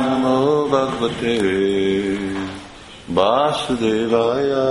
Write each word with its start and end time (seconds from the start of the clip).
Namo 0.00 0.66
Bhagavate 0.68 1.36
Vasudevaya 3.08 4.66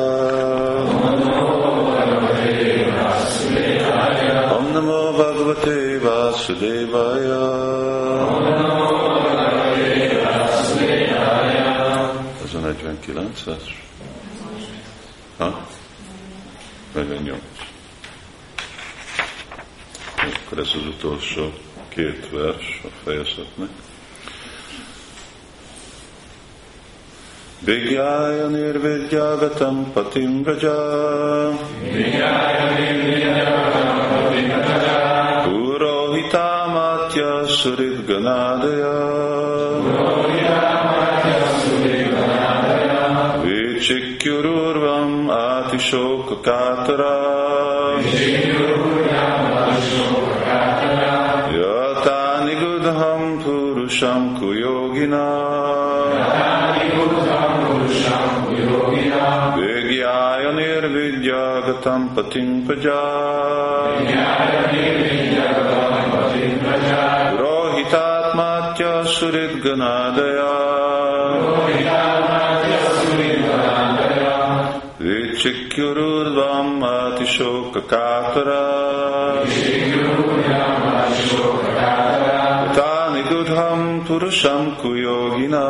Om 4.56 4.66
Namo 4.74 5.00
Bhagavate 5.17 6.00
Vasudevaya 6.03 7.43
Ez 12.44 12.54
a 12.54 12.60
49-es? 12.60 13.64
Ha? 15.38 15.68
48. 16.94 17.41
Akkor 20.18 20.60
ez 20.60 20.71
az 20.76 20.86
utolsó 20.88 21.54
két 21.89 22.29
vers 22.31 22.81
a 22.83 22.87
fejezetnek. 23.03 23.69
Vigyája 27.66 28.47
nirvidjagatam 28.47 29.91
patim 29.91 30.44
vraja 30.44 31.52
Purohitamatya 35.44 37.47
surit 37.47 38.05
ganadaya 38.08 38.95
Vichikyururvam 43.44 45.30
atishoka 45.30 46.35
katara 46.41 47.30
Yata 47.99 48.59
purusham 53.99 54.39
kuyogina 54.39 55.26
Vigyája 59.59 60.52
nirvidjagatam 60.55 62.16
patim 62.16 62.67
paja 62.67 63.02
Rohitatmatya 67.44 68.94
surit 69.05 69.53
ganadaya 69.64 70.55
Vichikyururvam 75.00 76.83
atishoka 76.83 77.81
katara 77.92 78.64
Tani 82.75 83.22
dudham 83.30 83.89
purusham 84.09 84.75
kuyogina 84.81 85.65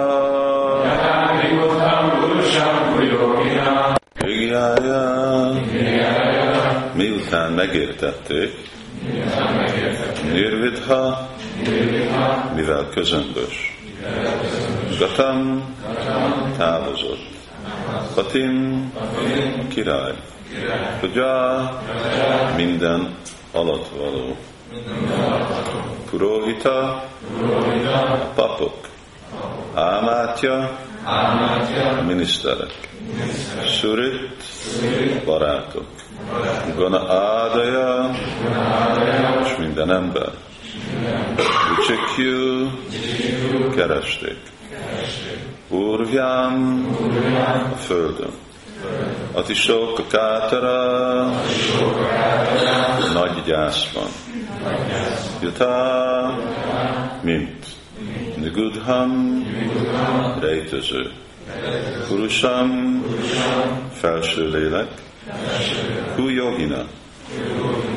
Vigyája 4.24 5.52
Miután 6.94 7.52
megértették 7.52 8.52
Nirvidha 10.32 11.30
mivel 12.56 12.90
közömbös. 12.94 13.78
Gatam 15.00 15.64
távozott. 16.58 17.28
Patim 18.16 18.92
király. 19.70 20.14
Praja 21.00 21.80
minden 22.56 23.16
alatvaló 23.52 24.36
Purohita 26.10 27.04
papok 28.36 28.88
Ámátya 29.74 30.78
miniszterek 32.06 32.90
Surit 33.66 34.44
barátok 35.26 35.86
Gana 36.76 37.14
ádaja 37.14 38.10
és 39.44 39.56
minden 39.58 39.92
ember. 39.92 40.32
Uchikyu 41.80 42.68
keresték. 43.76 44.38
Urvyám 45.70 46.88
a 47.72 47.76
földön 47.76 48.32
A 49.34 49.42
kátara 50.10 51.26
nagy 53.14 53.44
gyász 53.46 53.92
van 53.94 54.10
Jutá 55.42 56.38
mint 57.22 57.66
Nigudham 58.36 59.46
rejtőző 60.40 61.12
Kurusam 62.08 63.04
felső 63.94 64.50
lélek 64.50 64.88
Kujogina 66.16 66.86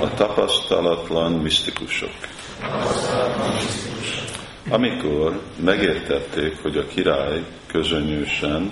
a 0.00 0.14
tapasztalatlan 0.14 1.32
misztikusok. 1.32 2.10
Amikor 4.68 5.40
megértették, 5.64 6.62
hogy 6.62 6.76
a 6.76 6.86
király 6.86 7.42
közönösen 7.66 8.70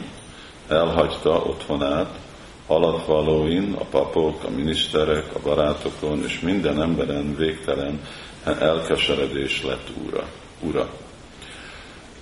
elhagyta 0.70 1.42
otthonát, 1.42 2.18
alatvalóin, 2.66 3.72
a 3.78 3.84
papok, 3.84 4.44
a 4.44 4.50
miniszterek, 4.50 5.34
a 5.34 5.38
barátokon 5.42 6.22
és 6.24 6.40
minden 6.40 6.82
emberen 6.82 7.36
végtelen 7.36 8.00
elkeseredés 8.44 9.62
lett 9.62 9.88
úra. 10.06 10.28
ura. 10.60 10.88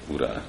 Urá. 0.08 0.42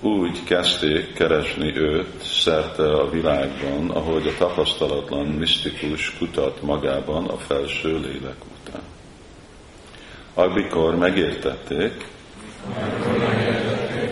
Úgy 0.00 0.44
kezdték 0.44 1.12
keresni 1.12 1.76
őt 1.76 2.22
szerte 2.22 2.92
a 2.92 3.10
világban, 3.10 3.90
ahogy 3.90 4.26
a 4.26 4.36
tapasztalatlan 4.38 5.26
misztikus 5.26 6.14
kutat 6.18 6.62
magában 6.62 7.26
a 7.26 7.36
felső 7.36 7.98
lélek 7.98 8.36
után. 8.60 8.82
Amikor 10.34 10.96
megértették, 10.96 12.06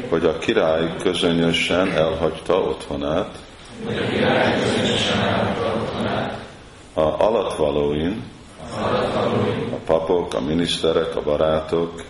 hogy 0.09 0.25
a 0.25 0.39
király 0.39 0.97
közönösen 1.03 1.91
elhagyta 1.91 2.61
otthonát, 2.61 3.39
a 6.95 7.01
alatvalóin, 7.01 8.23
a 9.73 9.77
papok, 9.87 10.35
a 10.35 10.41
miniszterek, 10.41 11.17
a 11.17 11.23
barátok, 11.23 12.05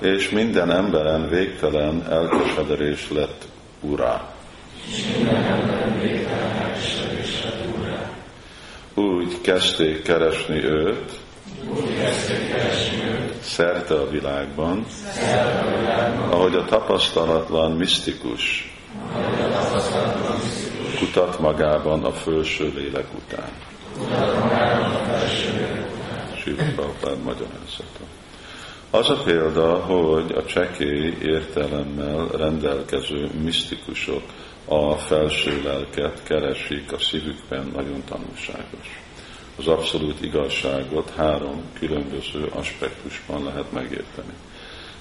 és 0.00 0.30
minden 0.30 0.70
emberen 0.70 1.28
végtelen 1.28 2.06
elkeseredés 2.10 3.10
lett 3.10 3.44
urá. 3.80 4.28
Úgy 8.94 9.40
kezdték 9.40 10.02
keresni 10.02 10.64
őt, 10.64 11.20
szerte 13.50 13.94
a 13.94 14.08
világban, 14.08 14.86
ahogy 16.30 16.54
a 16.54 16.64
tapasztalatlan 16.64 17.72
misztikus 17.72 18.74
kutat 20.98 21.38
magában 21.38 22.04
a 22.04 22.12
felső 22.12 22.72
lélek 22.76 23.06
után. 23.14 23.50
Siva 26.42 26.62
Prabhupád 26.74 27.22
magyarázata. 27.22 28.04
Az 28.90 29.10
a 29.10 29.22
példa, 29.24 29.74
hogy 29.74 30.32
a 30.32 30.44
csekély 30.44 31.16
értelemmel 31.22 32.26
rendelkező 32.26 33.30
misztikusok 33.42 34.22
a 34.64 34.96
felső 34.96 35.62
lelket 35.62 36.22
keresik 36.22 36.92
a 36.92 36.98
szívükben 36.98 37.70
nagyon 37.74 38.02
tanulságos. 38.04 39.00
Az 39.60 39.68
abszolút 39.68 40.22
igazságot 40.22 41.10
három 41.10 41.62
különböző 41.78 42.50
aspektusban 42.52 43.44
lehet 43.44 43.72
megérteni. 43.72 44.32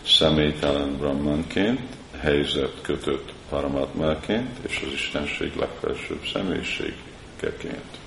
Személytelen 0.05 0.97
brahmanként, 0.97 1.81
helyzet 2.17 2.73
kötött 2.81 3.33
paramatmáként 3.49 4.57
és 4.67 4.81
az 4.85 4.93
Istenség 4.93 5.55
legfelsőbb 5.55 6.25
személyiségeként. 6.33 7.97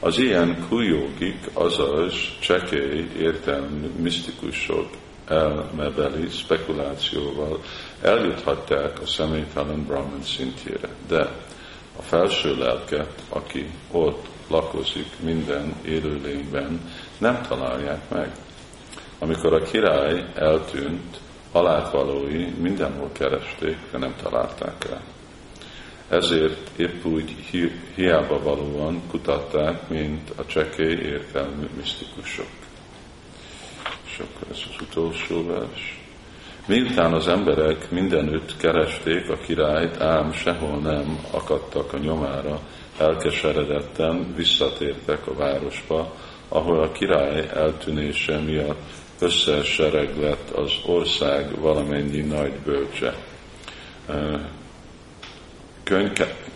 Az 0.00 0.18
ilyen 0.18 0.66
kujogik, 0.68 1.50
azaz 1.52 2.14
csekély 2.40 3.08
értelmű 3.18 3.90
misztikusok 3.96 4.90
elmebeli 5.26 6.28
spekulációval 6.28 7.62
eljuthatják 8.02 9.00
a 9.00 9.06
személytelen 9.06 9.84
Brahman 9.84 10.22
szintjére. 10.22 10.88
De 11.08 11.32
a 11.96 12.02
felső 12.02 12.56
lelket, 12.56 13.22
aki 13.28 13.70
ott 13.90 14.26
lakozik 14.48 15.20
minden 15.20 15.74
élőlényben, 15.84 16.80
nem 17.18 17.42
találják 17.48 18.10
meg. 18.10 18.30
Amikor 19.18 19.52
a 19.52 19.62
király 19.62 20.24
eltűnt, 20.34 21.20
alátvalói 21.52 22.44
mindenhol 22.44 23.10
keresték, 23.12 23.76
de 23.90 23.98
nem 23.98 24.14
találták 24.22 24.84
el. 24.90 25.02
Ezért 26.08 26.78
épp 26.78 27.04
úgy 27.04 27.30
hi, 27.50 27.72
hiába 27.94 28.42
valóan 28.42 29.02
kutatták, 29.10 29.88
mint 29.88 30.30
a 30.36 30.46
csekély 30.46 30.98
értelmű 30.98 31.66
misztikusok. 31.76 32.48
So, 34.06 34.24
ez 34.50 34.56
az 34.68 34.80
utolsó 34.80 35.46
vers. 35.46 36.00
Miután 36.66 37.12
az 37.12 37.28
emberek 37.28 37.90
mindenütt 37.90 38.56
keresték 38.56 39.30
a 39.30 39.36
királyt, 39.36 40.00
ám 40.00 40.32
sehol 40.32 40.78
nem 40.78 41.18
akadtak 41.30 41.92
a 41.92 41.98
nyomára, 41.98 42.60
elkeseredetten 42.98 44.34
visszatértek 44.36 45.26
a 45.26 45.34
városba, 45.34 46.14
ahol 46.48 46.82
a 46.82 46.92
király 46.92 47.48
eltűnése 47.54 48.38
miatt 48.38 48.80
összesereg 49.18 50.18
lett 50.20 50.50
az 50.50 50.72
ország 50.86 51.60
valamennyi 51.60 52.20
nagy 52.20 52.52
bölcse. 52.64 53.14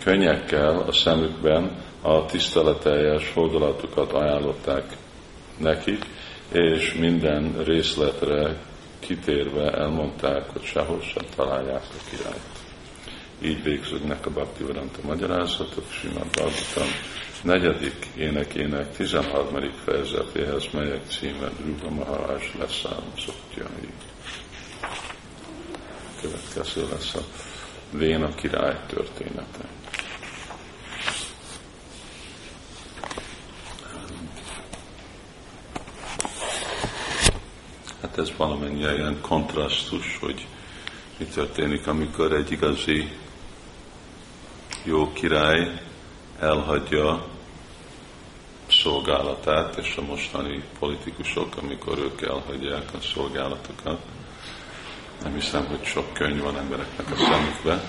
könnyekkel 0.03 0.79
a 0.87 0.91
szemükben 0.91 1.77
a 2.01 2.25
tiszteleteljes 2.25 3.27
fordulatokat 3.27 4.11
ajánlották 4.11 4.83
nekik, 5.57 6.05
és 6.51 6.93
minden 6.93 7.63
részletre 7.63 8.57
kitérve 8.99 9.71
elmondták, 9.71 10.49
hogy 10.49 10.63
sehol 10.63 11.01
sem 11.01 11.25
találják 11.35 11.83
a 11.89 12.09
királyt. 12.09 12.52
Így 13.41 13.63
végződnek 13.63 14.25
a 14.25 14.29
Bhaktivedanta 14.29 14.99
magyarázatok, 15.01 15.91
Simán 15.91 16.27
Bhagavatam 16.31 16.87
negyedik 17.43 18.07
énekének 18.15 18.95
13. 18.95 19.71
fejezetéhez, 19.85 20.67
melyek 20.71 21.07
címe 21.07 21.49
Druga 21.59 21.89
Maharaj 21.89 22.51
leszármazottjai. 22.59 23.89
Következő 26.21 26.87
lesz 26.91 27.15
a 27.15 27.21
Véna 27.91 28.35
király 28.35 28.79
története. 28.87 29.67
Hát 38.01 38.17
ez 38.17 38.31
valamennyire 38.37 38.95
ilyen 38.95 39.21
kontrasztus, 39.21 40.17
hogy 40.19 40.47
mi 41.17 41.25
történik, 41.25 41.87
amikor 41.87 42.33
egy 42.33 42.51
igazi 42.51 43.11
jó 44.83 45.13
király 45.13 45.81
elhagyja 46.39 47.25
szolgálatát, 48.67 49.77
és 49.77 49.95
a 49.97 50.01
mostani 50.01 50.63
politikusok, 50.79 51.57
amikor 51.57 51.97
ők 51.97 52.21
elhagyják 52.21 52.93
a 52.93 53.01
szolgálatokat. 53.13 54.01
Nem 55.23 55.33
hiszem, 55.33 55.65
hogy 55.65 55.83
sok 55.83 56.13
könyv 56.13 56.41
van 56.41 56.57
embereknek 56.57 57.11
a 57.11 57.15
szemükbe, 57.15 57.83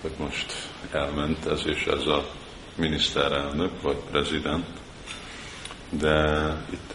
hogy 0.00 0.12
most 0.18 0.52
elment 0.92 1.46
ez 1.46 1.66
és 1.66 1.84
ez 1.84 2.06
a 2.06 2.30
miniszterelnök 2.74 3.82
vagy 3.82 3.96
prezident, 4.10 4.66
de 5.90 6.56
itt 6.70 6.94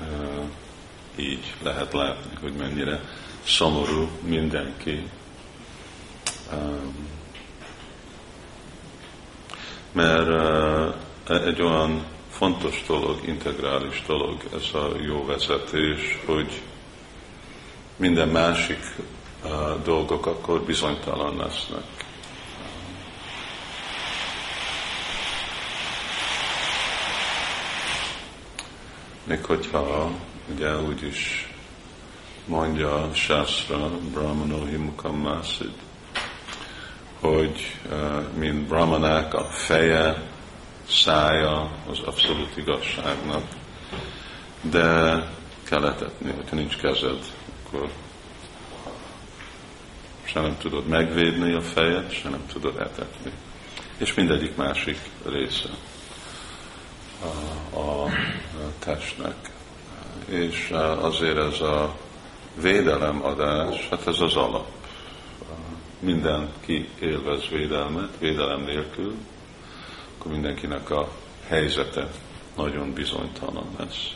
uh, 0.00 0.44
így 1.16 1.54
lehet 1.62 1.92
látni, 1.92 2.30
hogy 2.40 2.52
mennyire 2.52 3.00
szomorú 3.44 4.08
mindenki. 4.22 5.08
Um, 6.52 7.18
mert 9.92 10.28
uh, 11.28 11.44
egy 11.46 11.62
olyan 11.62 12.04
fontos 12.30 12.84
dolog, 12.86 13.18
integrális 13.26 14.02
dolog 14.06 14.42
ez 14.54 14.74
a 14.74 14.90
jó 15.00 15.24
vezetés, 15.24 16.18
hogy 16.26 16.62
minden 17.96 18.28
másik 18.28 18.78
dolgok 19.84 20.26
akkor 20.26 20.60
bizonytalan 20.60 21.36
lesznek. 21.36 21.84
Még 29.24 29.44
hogyha 29.44 30.10
ugye 30.54 30.80
úgy 30.80 31.02
is 31.02 31.52
mondja 32.46 33.10
Shastra, 33.14 33.90
Brahmanohi 34.12 34.76
Mukammasid, 34.76 35.72
hogy 37.20 37.78
uh, 37.90 38.38
mint 38.38 38.68
Brahmanák 38.68 39.34
a 39.34 39.44
feje, 39.44 40.22
szája 40.88 41.70
az 41.90 41.98
abszolút 42.04 42.56
igazságnak, 42.56 43.42
de 44.60 45.14
kell 45.64 45.84
etetni, 45.86 46.30
hogyha 46.30 46.56
nincs 46.56 46.76
kezed, 46.76 47.18
akkor 47.64 47.90
se 50.24 50.40
nem 50.40 50.56
tudod 50.58 50.86
megvédni 50.86 51.52
a 51.52 51.60
fejed, 51.60 52.12
se 52.12 52.28
nem 52.28 52.46
tudod 52.52 52.76
etetni. 52.78 53.32
És 53.96 54.14
mindegyik 54.14 54.56
másik 54.56 54.98
része 55.24 55.68
a, 57.74 58.08
testnek. 58.78 59.50
És 60.28 60.70
azért 61.00 61.38
ez 61.38 61.60
a 61.60 61.96
védelemadás, 62.60 63.88
hát 63.90 64.06
ez 64.06 64.20
az 64.20 64.36
alap. 64.36 64.79
Mindenki 66.00 66.88
élvez 67.00 67.48
védelmet, 67.48 68.18
védelem 68.18 68.60
nélkül, 68.60 69.14
akkor 70.18 70.32
mindenkinek 70.32 70.90
a 70.90 71.08
helyzete 71.46 72.08
nagyon 72.56 72.92
bizonytalan 72.92 73.66
lesz. 73.78 74.08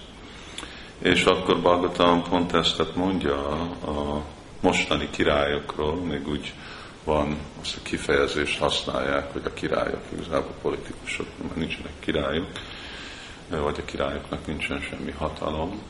És 0.98 1.24
akkor 1.24 1.60
Bhagavatam 1.60 2.22
pont 2.22 2.52
ezt 2.52 2.94
mondja 2.94 3.48
a 3.86 4.22
mostani 4.60 5.08
királyokról, 5.10 5.94
még 5.94 6.28
úgy 6.28 6.52
van, 7.04 7.36
azt 7.60 7.76
a 7.76 7.82
kifejezést 7.82 8.58
használják, 8.58 9.32
hogy 9.32 9.42
a 9.44 9.54
királyok, 9.54 10.02
igazából 10.12 10.54
politikusok, 10.62 11.26
mert 11.42 11.56
nincsenek 11.56 11.92
királyok, 12.00 12.48
vagy 13.48 13.78
a 13.78 13.84
királyoknak 13.84 14.46
nincsen 14.46 14.80
semmi 14.80 15.10
hatalom, 15.10 15.82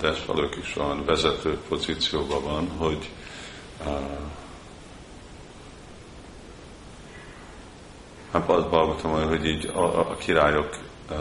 de 0.00 0.08
ez 0.08 0.18
valók 0.26 0.56
is 0.56 0.76
olyan 0.76 1.04
vezető 1.04 1.58
pozícióban 1.68 2.42
van, 2.42 2.68
hogy 2.76 3.10
Hát 8.34 8.48
azt 8.48 8.68
hallgatom, 8.68 9.28
hogy 9.28 9.44
így 9.44 9.66
a, 9.74 10.10
a 10.10 10.16
királyok 10.16 10.78
uh, 11.10 11.18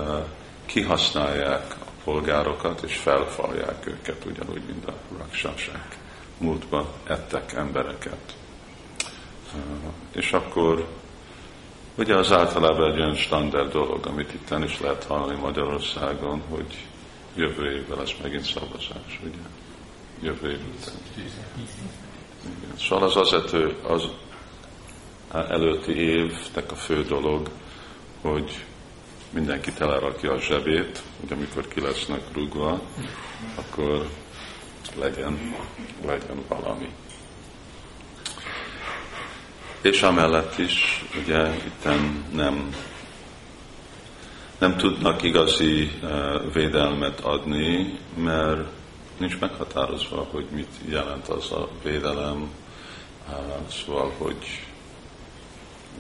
kihasználják 0.65 1.75
a 1.80 1.89
polgárokat, 2.04 2.81
és 2.81 2.98
felfalják 2.98 3.88
őket, 3.88 4.25
ugyanúgy, 4.25 4.62
mint 4.68 4.88
a 4.88 4.94
raksasák. 5.18 5.98
Múltban 6.38 6.88
ettek 7.07 7.54
embereket. 7.54 8.36
Uh, 9.54 9.94
és 10.12 10.33
akkor 10.33 10.88
ugye 11.95 12.15
az 12.15 12.31
általában 12.31 12.92
egy 12.92 13.00
olyan 13.00 13.15
standard 13.15 13.71
dolog, 13.71 14.06
amit 14.06 14.33
itt 14.33 14.63
is 14.63 14.80
lehet 14.80 15.04
hallani 15.04 15.39
Magyarországon, 15.39 16.42
hogy 16.50 16.77
jövő 17.36 17.71
évvel 17.71 17.98
lesz 17.98 18.15
megint 18.21 18.45
szavazás, 18.45 19.19
ugye? 19.24 19.38
Jövő 20.21 20.51
év 20.51 20.60
után. 20.77 20.95
Szóval 22.79 23.08
az 23.08 23.15
azért 23.15 23.53
az, 23.84 24.10
előtti 25.33 25.95
évnek 25.95 26.71
a 26.71 26.75
fő 26.75 27.03
dolog, 27.03 27.49
hogy 28.21 28.63
mindenki 29.29 29.71
telerakja 29.71 30.31
a 30.31 30.39
zsebét, 30.39 31.01
hogy 31.19 31.31
amikor 31.31 31.67
ki 31.67 31.81
lesznek 31.81 32.21
rúgva, 32.33 32.81
akkor 33.55 34.09
legyen, 34.95 35.55
legyen 36.05 36.43
valami. 36.47 36.89
És 39.81 40.01
amellett 40.01 40.57
is, 40.57 41.05
ugye, 41.23 41.53
itt 41.53 41.83
nem, 42.33 42.75
nem 44.57 44.77
tudnak 44.77 45.23
igazi 45.23 45.91
uh, 46.01 46.53
védelmet 46.53 47.19
adni, 47.19 47.99
mert 48.15 48.67
nincs 49.17 49.39
meghatározva, 49.39 50.27
hogy 50.31 50.45
mit 50.51 50.71
jelent 50.85 51.27
az 51.27 51.51
a 51.51 51.69
védelem, 51.83 52.49
uh, 53.29 53.69
szóval, 53.69 54.11
hogy 54.17 54.37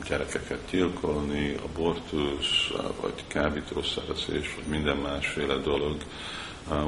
gyerekeket 0.07 0.59
gyilkolni, 0.69 1.55
abortusz, 1.63 2.71
vagy 3.01 3.23
kábítószerezés, 3.27 4.55
vagy 4.55 4.65
minden 4.67 4.97
másféle 4.97 5.55
dolog. 5.55 5.97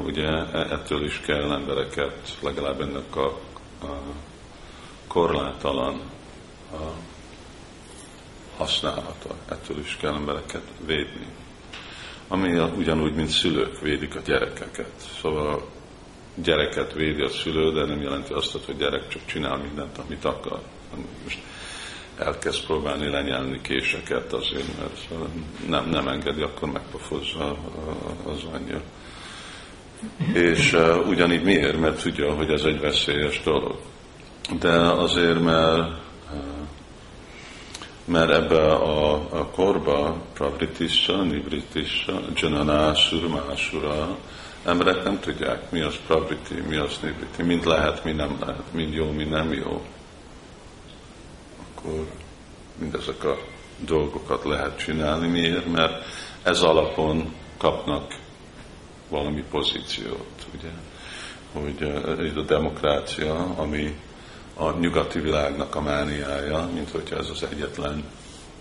Ugye 0.04 0.28
e, 0.28 0.58
ettől 0.58 1.04
is 1.04 1.20
kell 1.20 1.52
embereket, 1.52 2.38
legalább 2.40 2.80
ennek 2.80 3.16
a, 3.16 3.26
a 3.82 4.00
korlátalan 5.06 6.00
a 6.72 6.92
használata, 8.56 9.34
ettől 9.48 9.78
is 9.78 9.96
kell 10.00 10.14
embereket 10.14 10.62
védni. 10.86 11.26
Ami 12.28 12.58
ugyanúgy, 12.58 13.14
mint 13.14 13.28
szülők 13.28 13.80
védik 13.80 14.14
a 14.16 14.20
gyerekeket. 14.20 14.92
Szóval 15.20 15.68
gyereket 16.34 16.92
védi 16.92 17.22
a 17.22 17.28
szülő, 17.28 17.72
de 17.72 17.84
nem 17.84 18.02
jelenti 18.02 18.32
azt, 18.32 18.64
hogy 18.64 18.76
gyerek 18.76 19.08
csak 19.08 19.26
csinál 19.26 19.56
mindent, 19.56 19.98
amit 19.98 20.24
akar. 20.24 20.60
Most 21.24 21.38
elkezd 22.18 22.64
próbálni 22.64 23.10
lenyelni 23.10 23.60
késeket 23.60 24.32
azért, 24.32 24.78
mert 24.78 25.08
nem, 25.68 25.88
nem 25.88 26.08
engedi, 26.08 26.42
akkor 26.42 26.72
megpofozza 26.72 27.56
az 28.24 28.44
anyja. 28.52 28.80
És 30.32 30.76
ugyanígy 31.06 31.42
miért? 31.42 31.80
Mert 31.80 32.02
tudja, 32.02 32.34
hogy 32.34 32.50
ez 32.50 32.62
egy 32.62 32.80
veszélyes 32.80 33.40
dolog. 33.42 33.78
De 34.60 34.72
azért, 34.80 35.40
mert, 35.40 35.90
mert 38.04 38.30
ebbe 38.30 38.72
a, 38.72 39.12
a 39.14 39.46
korba, 39.46 40.16
pravritissa, 40.34 41.22
nivritissa, 41.22 42.20
jananásur, 42.34 43.28
másura, 43.28 44.16
emberek 44.64 45.04
nem 45.04 45.20
tudják, 45.20 45.70
mi 45.70 45.80
az 45.80 45.94
prakriti, 46.06 46.54
mi 46.68 46.76
az 46.76 46.98
nibriti, 47.02 47.42
mind 47.42 47.66
lehet, 47.66 48.04
mi 48.04 48.12
nem 48.12 48.36
lehet, 48.40 48.72
mind 48.72 48.94
jó, 48.94 49.10
mi 49.10 49.24
nem 49.24 49.52
jó, 49.52 49.84
akkor 51.86 52.06
mindezek 52.78 53.24
a 53.24 53.38
dolgokat 53.78 54.44
lehet 54.44 54.78
csinálni. 54.78 55.26
Miért? 55.26 55.72
Mert 55.72 56.04
ez 56.42 56.60
alapon 56.60 57.34
kapnak 57.56 58.14
valami 59.08 59.44
pozíciót, 59.50 60.46
ugye? 60.54 60.70
Hogy 61.52 61.82
ez 62.30 62.36
a 62.36 62.42
demokrácia, 62.42 63.54
ami 63.56 63.96
a 64.54 64.70
nyugati 64.70 65.20
világnak 65.20 65.74
a 65.74 65.80
mániája, 65.80 66.68
mint 66.74 66.90
hogyha 66.90 67.16
ez 67.16 67.30
az 67.30 67.46
egyetlen 67.50 68.04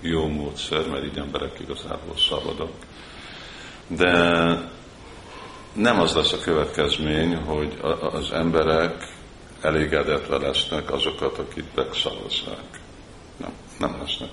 jó 0.02 0.28
módszer, 0.28 0.88
mert 0.88 1.04
így 1.04 1.18
emberek 1.18 1.60
igazából 1.60 2.18
szabadok. 2.18 2.74
De 3.88 4.12
nem 5.74 6.00
az 6.00 6.14
lesz 6.14 6.34
a 6.34 6.40
következmény, 6.40 7.36
hogy 7.36 7.78
az 8.12 8.32
emberek 8.32 9.14
elégedetve 9.62 10.38
lesznek 10.38 10.92
azokat, 10.92 11.38
akik 11.38 11.66
megszavazzák. 11.76 12.85
Nem, 13.80 13.98
lesznek. 14.02 14.30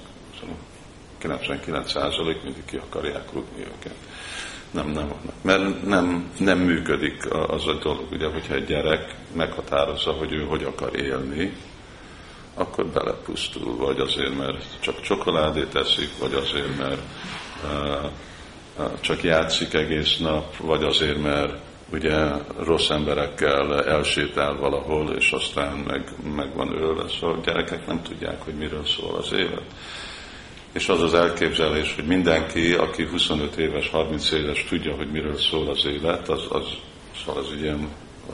99% 1.22 2.42
mindig 2.42 2.64
ki 2.64 2.76
akarják 2.76 3.32
rúgni 3.32 3.60
őket. 3.60 3.94
Nem, 4.70 4.86
nem 4.86 5.08
vannak. 5.08 5.34
Mert 5.42 5.86
nem, 5.86 6.30
nem 6.38 6.58
működik 6.58 7.32
az 7.32 7.66
a 7.66 7.78
dolog, 7.82 8.06
ugye, 8.12 8.26
hogyha 8.26 8.54
egy 8.54 8.64
gyerek 8.64 9.14
meghatározza, 9.34 10.12
hogy 10.12 10.32
ő 10.32 10.44
hogy 10.44 10.64
akar 10.64 10.96
élni, 10.96 11.56
akkor 12.54 12.86
belepusztul, 12.86 13.76
vagy 13.76 14.00
azért, 14.00 14.36
mert 14.36 14.64
csak 14.80 15.00
csokoládét 15.00 15.74
eszik, 15.74 16.18
vagy 16.18 16.34
azért, 16.34 16.78
mert 16.78 17.00
uh, 17.64 19.00
csak 19.00 19.22
játszik 19.22 19.74
egész 19.74 20.16
nap, 20.18 20.56
vagy 20.56 20.82
azért, 20.84 21.22
mert 21.22 21.54
ugye 21.92 22.30
rossz 22.64 22.88
emberekkel 22.88 23.84
elsétál 23.84 24.56
valahol, 24.56 25.10
és 25.10 25.30
aztán 25.30 25.76
meg, 25.76 26.14
meg 26.34 26.54
van 26.54 26.72
ölve. 26.82 27.08
Szóval 27.20 27.36
a 27.36 27.40
gyerekek 27.44 27.86
nem 27.86 28.02
tudják, 28.02 28.42
hogy 28.42 28.54
miről 28.54 28.84
szól 28.84 29.14
az 29.14 29.32
élet. 29.32 29.64
És 30.72 30.88
az 30.88 31.02
az 31.02 31.14
elképzelés, 31.14 31.94
hogy 31.94 32.04
mindenki, 32.04 32.72
aki 32.72 33.04
25 33.04 33.56
éves, 33.56 33.88
30 33.88 34.30
éves 34.30 34.64
tudja, 34.68 34.94
hogy 34.94 35.10
miről 35.10 35.36
szól 35.36 35.68
az 35.68 35.84
élet, 35.86 36.28
az, 36.28 36.42
az, 36.48 36.66
szóval 37.24 37.42
az 37.42 37.50
egy 37.52 37.62
ilyen 37.62 37.88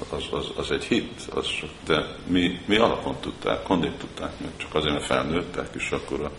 az, 0.08 0.24
az, 0.30 0.46
az 0.56 0.70
egy 0.70 0.84
hit, 0.84 1.28
az, 1.34 1.46
de 1.86 2.06
mi, 2.26 2.60
mi 2.64 2.76
alapon 2.76 3.16
tudták, 3.20 3.62
kondét 3.62 3.92
tudták 3.98 4.32
meg, 4.40 4.50
csak 4.56 4.74
azért, 4.74 4.92
mert 4.92 5.04
felnőttek, 5.04 5.68
és 5.76 5.90
akkor 5.90 6.20
a 6.20 6.30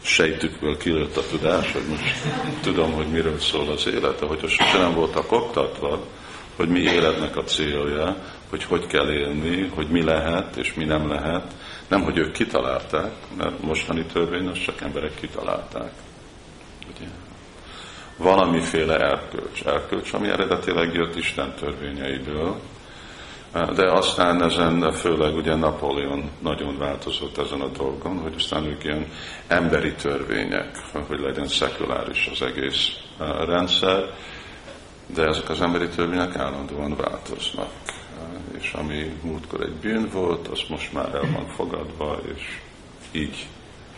sejtükből 0.00 0.76
kilőtt 0.76 1.16
a 1.16 1.26
tudás, 1.30 1.72
hogy 1.72 1.86
most 1.88 2.02
tudom, 2.62 2.92
hogy 2.92 3.06
miről 3.06 3.38
szól 3.38 3.68
az 3.68 3.86
élet, 3.86 4.20
ahogy 4.20 4.48
sose 4.48 4.78
nem 4.78 4.94
voltak 4.94 5.32
oktatva, 5.32 6.06
hogy 6.56 6.68
mi 6.68 6.80
életnek 6.80 7.36
a 7.36 7.44
célja, 7.44 8.16
hogy 8.50 8.64
hogy 8.64 8.86
kell 8.86 9.10
élni, 9.10 9.68
hogy 9.74 9.88
mi 9.88 10.02
lehet 10.02 10.56
és 10.56 10.74
mi 10.74 10.84
nem 10.84 11.08
lehet. 11.08 11.54
Nem, 11.88 12.02
hogy 12.02 12.18
ők 12.18 12.32
kitalálták, 12.32 13.12
mert 13.36 13.62
mostani 13.62 14.04
törvény 14.12 14.46
az 14.46 14.58
csak 14.58 14.80
emberek 14.80 15.14
kitalálták. 15.20 15.92
Ugye? 16.94 17.06
Valamiféle 18.16 18.98
erkölcs, 18.98 19.64
erkölcs, 19.64 20.12
ami 20.12 20.28
eredetileg 20.28 20.94
jött 20.94 21.16
Isten 21.16 21.54
törvényeiből, 21.54 22.60
de 23.74 23.92
aztán 23.92 24.42
ezen 24.42 24.92
főleg 24.92 25.34
ugye 25.34 25.54
Napóleon 25.54 26.30
nagyon 26.42 26.78
változott 26.78 27.38
ezen 27.38 27.60
a 27.60 27.68
dolgon, 27.68 28.18
hogy 28.18 28.34
aztán 28.36 28.64
ők 28.64 28.84
ilyen 28.84 29.06
emberi 29.46 29.92
törvények, 29.92 30.78
hogy 31.08 31.20
legyen 31.20 31.48
szekuláris 31.48 32.28
az 32.32 32.42
egész 32.42 32.88
rendszer, 33.46 34.10
de 35.06 35.22
ezek 35.26 35.48
az 35.48 35.60
emberi 35.60 35.88
törvények 35.88 36.36
állandóan 36.36 36.96
változnak. 36.96 37.70
És 38.58 38.72
ami 38.72 39.20
múltkor 39.22 39.60
egy 39.60 39.74
bűn 39.74 40.08
volt, 40.12 40.48
az 40.48 40.60
most 40.68 40.92
már 40.92 41.14
el 41.14 41.30
van 41.32 41.46
fogadva, 41.46 42.18
és 42.34 42.60
így, 43.12 43.46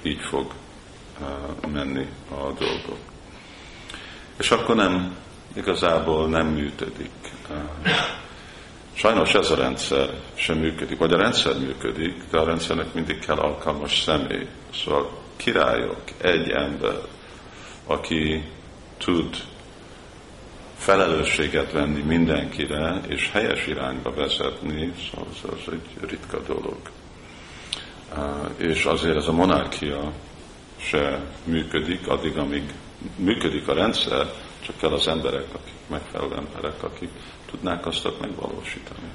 így 0.03 0.21
fog 0.21 0.53
menni 1.73 2.07
a 2.31 2.35
dolgok. 2.35 2.99
És 4.39 4.51
akkor 4.51 4.77
nem, 4.77 5.17
igazából 5.55 6.29
nem 6.29 6.47
működik 6.47 7.11
Sajnos 8.99 9.35
ez 9.35 9.51
a 9.51 9.57
rendszer 9.57 10.11
sem 10.35 10.59
működik, 10.59 10.99
vagy 10.99 11.13
a 11.13 11.17
rendszer 11.17 11.59
működik, 11.59 12.23
de 12.31 12.39
a 12.39 12.45
rendszernek 12.45 12.95
mindig 12.95 13.19
kell 13.19 13.37
alkalmas 13.37 14.01
személy. 14.01 14.47
Szóval 14.75 15.11
királyok, 15.37 16.03
egy 16.21 16.51
ember, 16.51 17.01
aki 17.87 18.45
tud 18.99 19.37
felelősséget 20.76 21.73
venni 21.73 22.02
mindenkire, 22.02 23.00
és 23.09 23.30
helyes 23.33 23.66
irányba 23.66 24.14
vezetni, 24.14 24.92
szóval 25.11 25.28
ez 25.66 25.73
egy 25.73 26.09
ritka 26.09 26.40
dolog. 26.40 26.78
És 28.56 28.85
azért 28.85 29.16
ez 29.16 29.26
a 29.26 29.33
monarchia 29.33 30.12
se 30.76 31.21
működik, 31.45 32.09
addig, 32.09 32.37
amíg 32.37 32.62
működik 33.16 33.68
a 33.68 33.75
rendszer, 33.75 34.33
csak 34.61 34.76
kell 34.78 34.92
az 34.92 35.09
emberek, 35.09 35.45
akik 35.52 35.75
megfelelő 35.87 36.35
emberek, 36.37 36.83
akik 36.83 37.11
tudnák 37.50 37.87
azt 37.87 38.09
megvalósítani. 38.21 39.09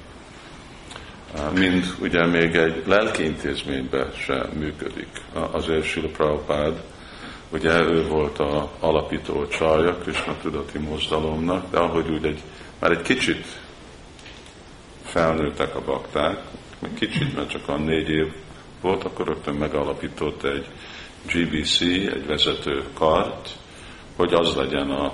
Mind 1.54 1.94
ugye 2.00 2.26
még 2.26 2.54
egy 2.54 2.82
lelki 2.86 3.24
intézményben 3.24 4.12
sem 4.16 4.50
működik. 4.58 5.08
Azért 5.50 5.84
Sila 5.84 6.08
Prabhupád, 6.08 6.82
ugye 7.52 7.80
ő 7.80 8.06
volt 8.08 8.38
a 8.38 8.70
alapító 8.80 9.46
csarja 9.46 9.96
Krishna 9.96 10.36
tudati 10.42 10.78
mozdalomnak, 10.78 11.70
de 11.70 11.78
ahogy 11.78 12.10
úgy 12.10 12.24
egy, 12.24 12.40
már 12.78 12.90
egy 12.90 13.02
kicsit 13.02 13.46
felnőttek 15.02 15.76
a 15.76 15.84
bakták, 15.84 16.38
még 16.78 16.94
kicsit, 16.94 17.34
mert 17.36 17.50
csak 17.50 17.68
a 17.68 17.76
négy 17.76 18.08
év 18.08 18.32
volt, 18.80 19.04
akkor 19.04 19.26
rögtön 19.26 19.54
megalapított 19.54 20.44
egy 20.44 20.66
GBC, 21.26 21.80
egy 21.80 22.26
vezető 22.26 22.84
kart, 22.94 23.48
hogy 24.16 24.32
az 24.32 24.54
legyen 24.54 24.90
a 24.90 25.12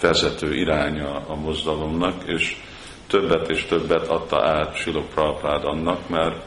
vezető 0.00 0.54
iránya 0.54 1.26
a 1.26 1.34
mozdalomnak, 1.34 2.22
és 2.26 2.56
többet 3.06 3.50
és 3.50 3.64
többet 3.64 4.06
adta 4.06 4.46
át 4.48 4.82
Prabhupád 5.14 5.64
annak, 5.64 6.08
mert, 6.08 6.44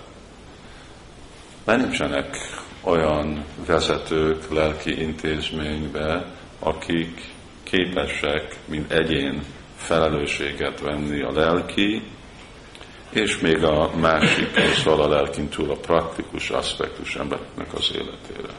mert 1.65 1.81
nincsenek 1.81 2.37
olyan 2.81 3.45
vezetők 3.65 4.51
lelki 4.51 5.01
intézménybe, 5.01 6.25
akik 6.59 7.21
képesek, 7.63 8.55
mint 8.65 8.91
egyén 8.91 9.43
felelősséget 9.75 10.79
venni 10.79 11.21
a 11.21 11.31
lelki, 11.31 12.03
és 13.09 13.39
még 13.39 13.63
a 13.63 13.91
másik, 13.95 14.59
szóval 14.83 15.01
a 15.01 15.15
lelkin 15.15 15.47
túl 15.47 15.71
a 15.71 15.75
praktikus 15.75 16.49
aspektus 16.49 17.15
embereknek 17.15 17.73
az 17.73 17.91
életére. 17.93 18.53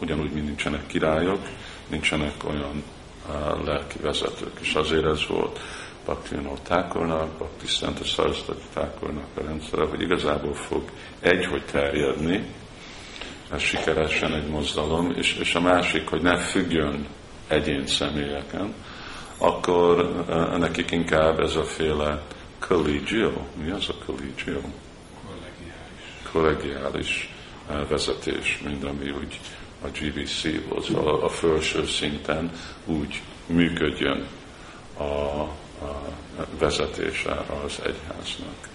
Ugyanúgy, 0.00 0.32
mint 0.32 0.46
nincsenek 0.46 0.86
királyok, 0.86 1.40
nincsenek 1.88 2.34
olyan 2.44 2.82
lelki 3.64 3.98
vezetők. 3.98 4.58
És 4.60 4.74
azért 4.74 5.04
ez 5.04 5.26
volt 5.26 5.60
Bhaktivino 6.08 6.54
Thakurnak, 6.62 7.36
Bhakti 7.38 7.66
Szent 7.66 8.04
Sarasvati 8.04 8.64
Thakurnak 8.74 9.28
a 9.34 9.40
rendszere, 9.40 9.84
hogy 9.84 10.00
igazából 10.00 10.54
fog 10.54 10.82
egy, 11.20 11.46
hogy 11.46 11.64
terjedni, 11.64 12.44
ez 13.52 13.60
sikeresen 13.60 14.34
egy 14.34 14.48
mozdalom, 14.48 15.14
és, 15.16 15.36
és 15.36 15.54
a 15.54 15.60
másik, 15.60 16.08
hogy 16.08 16.22
ne 16.22 16.38
függjön 16.38 17.06
egyén 17.48 17.86
személyeken, 17.86 18.74
akkor 19.38 20.04
uh, 20.04 20.58
nekik 20.58 20.90
inkább 20.90 21.40
ez 21.40 21.56
a 21.56 21.64
féle 21.64 22.22
collegio, 22.58 23.32
mi 23.62 23.70
az 23.70 23.88
a 23.88 24.04
collegio? 24.06 24.60
Kollegiális. 25.24 26.32
Kollegiális 26.32 27.34
vezetés, 27.88 28.60
mint 28.64 28.84
ami 28.84 29.10
úgy 29.10 29.40
a 29.82 29.86
GBC 29.86 30.42
volt, 30.68 30.84
szóval 30.84 31.20
a 31.20 31.28
felső 31.28 31.86
szinten 31.86 32.50
úgy 32.84 33.22
működjön 33.46 34.26
a, 34.98 35.44
a 35.82 36.44
vezetése 36.58 37.44
az 37.64 37.78
egyháznak. 37.84 38.68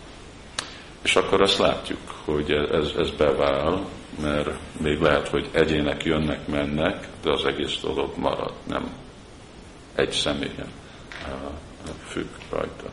És 1.02 1.16
akkor 1.16 1.42
azt 1.42 1.58
látjuk, 1.58 2.00
hogy 2.26 2.52
ez, 2.52 2.92
ez 2.98 3.10
bevál, 3.12 3.86
mert 4.22 4.50
még 4.82 5.00
lehet, 5.00 5.28
hogy 5.28 5.50
egyének 5.52 6.04
jönnek, 6.04 6.48
mennek, 6.48 7.08
de 7.24 7.32
az 7.32 7.46
egész 7.46 7.80
dolog 7.82 8.18
marad, 8.18 8.54
nem 8.68 8.92
egy 9.96 10.12
személyen 10.12 10.72
függ 12.08 12.28
rajta. 12.50 12.90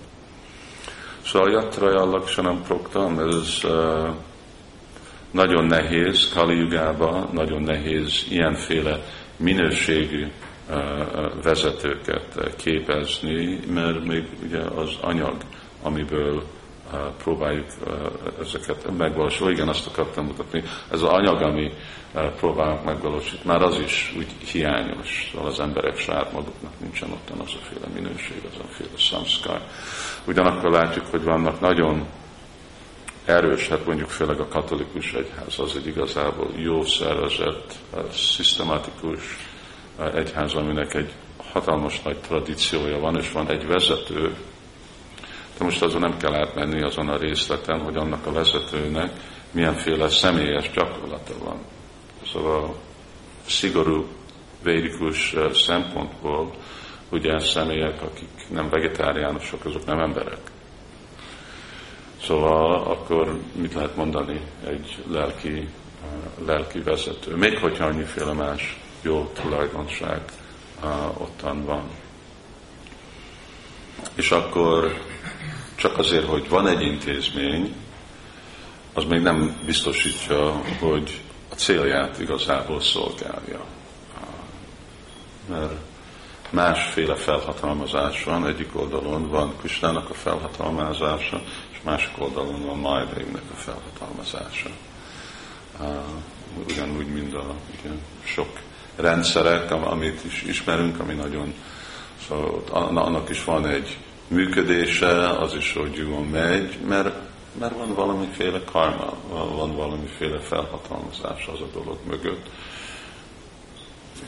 Szóval 1.25 1.49
a 1.49 1.51
Jatraja 1.51 2.05
Laksanam 2.05 2.63
Proktam, 2.63 3.19
ez 3.19 3.61
nagyon 5.31 5.65
nehéz 5.65 6.29
Kali 6.35 6.67
nagyon 7.33 7.63
nehéz 7.63 8.27
ilyenféle 8.29 9.05
minőségű 9.37 10.27
vezetőket 11.43 12.55
képezni, 12.57 13.61
mert 13.67 14.05
még 14.05 14.25
ugye 14.43 14.59
az 14.59 14.97
anyag, 15.01 15.37
amiből 15.83 16.43
próbáljuk 17.23 17.67
ezeket 18.41 18.97
megvalósítani. 18.99 19.51
Igen, 19.51 19.69
azt 19.69 19.87
akartam 19.87 20.25
mutatni, 20.25 20.63
ez 20.91 21.03
az 21.03 21.09
anyag, 21.09 21.43
ami 21.43 21.73
próbálunk 22.37 22.85
megvalósítani, 22.85 23.43
már 23.45 23.63
az 23.63 23.79
is 23.79 24.15
úgy 24.17 24.27
hiányos, 24.53 25.31
szóval 25.33 25.51
az 25.51 25.61
emberek 25.61 25.99
saját 25.99 26.33
maguknak 26.33 26.73
nincsen 26.81 27.11
ottan 27.11 27.39
az 27.39 27.53
a 27.55 27.65
féle 27.65 27.87
minőség, 27.95 28.43
az 28.53 28.59
a 28.59 28.73
féle 28.73 28.97
samskar. 28.97 29.61
Ugyanakkor 30.27 30.71
látjuk, 30.71 31.07
hogy 31.07 31.23
vannak 31.23 31.61
nagyon 31.61 32.07
erős, 33.25 33.69
hát 33.69 33.87
mondjuk 33.87 34.09
főleg 34.09 34.41
a 34.41 34.49
katolikus 34.49 35.13
egyház 35.13 35.59
az 35.59 35.77
egy 35.77 35.87
igazából 35.87 36.51
jó 36.57 36.85
szervezett, 36.85 37.75
szisztematikus 38.13 39.50
egyház, 40.15 40.55
aminek 40.55 40.95
egy 40.95 41.13
hatalmas 41.53 42.03
nagy 42.03 42.17
tradíciója 42.17 42.99
van, 42.99 43.17
és 43.17 43.33
van 43.33 43.51
egy 43.51 43.67
vezető, 43.67 44.35
de 45.59 45.65
most 45.65 45.83
azon 45.83 46.01
nem 46.01 46.17
kell 46.17 46.35
átmenni 46.35 46.83
azon 46.83 47.09
a 47.09 47.17
részleten, 47.17 47.81
hogy 47.81 47.97
annak 47.97 48.27
a 48.27 48.33
vezetőnek 48.33 49.11
milyenféle 49.51 50.09
személyes 50.09 50.71
gyakorlata 50.71 51.33
van. 51.45 51.59
Szóval 52.33 52.75
szigorú 53.47 54.07
védikus 54.63 55.35
szempontból 55.53 56.55
ugye 57.11 57.39
személyek, 57.39 58.03
akik 58.03 58.49
nem 58.51 58.69
vegetáriánusok, 58.69 59.65
azok 59.65 59.87
nem 59.87 59.99
emberek. 59.99 60.41
Szóval 62.23 62.83
akkor 62.83 63.39
mit 63.53 63.75
lehet 63.75 63.97
mondani 63.97 64.41
egy 64.67 65.05
lelki, 65.11 65.69
lelki 66.47 66.81
vezető? 66.81 67.37
Még 67.37 67.59
hogyha 67.59 67.85
annyiféle 67.85 68.33
más 68.33 68.81
jó 69.03 69.31
tulajdonság 69.43 70.21
ottan 71.19 71.65
van. 71.65 71.89
És 74.15 74.31
akkor 74.31 75.05
csak 75.75 75.99
azért, 75.99 76.27
hogy 76.27 76.49
van 76.49 76.67
egy 76.67 76.83
intézmény, 76.83 77.75
az 78.93 79.05
még 79.05 79.21
nem 79.21 79.61
biztosítja, 79.65 80.63
hogy 80.79 81.21
a 81.51 81.55
célját 81.55 82.21
igazából 82.21 82.81
szolgálja. 82.81 83.65
Mert 85.47 85.73
másféle 86.51 87.15
felhatalmazás 87.15 88.25
van, 88.25 88.47
egyik 88.47 88.77
oldalon 88.77 89.29
van 89.29 89.57
Kristának 89.59 90.11
a 90.11 90.15
felhatalmazása, 90.15 91.43
és 91.71 91.79
másik 91.83 92.13
oldalon 92.19 92.67
van 92.67 92.79
Majdégnek 92.79 93.43
a 93.53 93.57
felhatalmazása. 93.57 94.71
Ugyanúgy, 96.67 97.07
mint 97.07 97.35
a 97.35 97.55
igen, 97.81 98.01
sok 98.25 98.59
rendszerek, 99.01 99.71
amit 99.71 100.25
is 100.25 100.43
ismerünk, 100.43 101.01
ami 101.01 101.15
nagyon, 101.15 101.55
szóval 102.29 102.63
annak 102.97 103.31
is 103.31 103.45
van 103.45 103.67
egy 103.67 103.99
működése, 104.29 105.29
az 105.29 105.55
is, 105.55 105.73
hogy 105.73 105.97
jól 105.97 106.25
megy, 106.25 106.79
mert, 106.89 107.15
mert 107.59 107.77
van 107.77 107.95
valamiféle 107.95 108.65
karma, 108.65 109.13
van 109.29 109.77
valamiféle 109.77 110.41
felhatalmazás 110.41 111.47
az 111.47 111.61
a 111.61 111.69
dolog 111.73 111.99
mögött. 112.07 112.47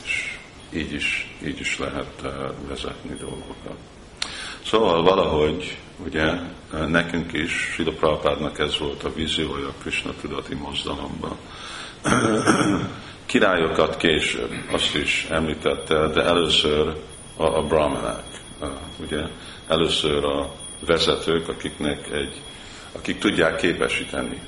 És 0.03 0.37
így 0.73 0.93
is, 0.93 1.35
így 1.45 1.59
is 1.59 1.77
lehet 1.77 2.21
eh, 2.23 2.31
vezetni 2.67 3.15
dolgokat. 3.15 3.77
Szóval 4.65 5.03
valahogy, 5.03 5.77
ugye, 6.05 6.33
nekünk 6.87 7.33
is, 7.33 7.51
Sila 7.73 7.91
Prabhupádnak 7.91 8.59
ez 8.59 8.77
volt 8.79 9.03
a 9.03 9.13
víziója 9.13 9.67
a 9.67 9.73
Krishna 9.81 10.11
tudati 10.21 10.55
mozdalomban. 10.55 11.37
Királyokat 13.25 13.97
később, 13.97 14.51
azt 14.71 14.95
is 14.95 15.27
említette, 15.29 16.07
de 16.07 16.23
először 16.23 16.95
a, 17.37 17.43
a 17.43 17.63
brahmanák, 17.63 18.23
ugye, 18.99 19.21
először 19.67 20.25
a 20.25 20.51
vezetők, 20.85 21.49
akiknek 21.49 22.11
egy, 22.11 22.41
akik 22.91 23.19
tudják 23.19 23.55
képesíteni 23.55 24.41